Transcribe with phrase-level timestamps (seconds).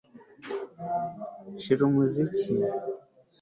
[1.61, 2.49] Shira umuziki